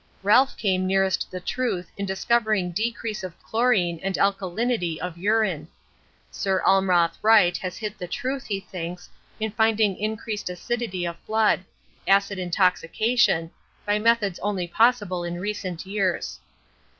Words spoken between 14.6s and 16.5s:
possible in recent years.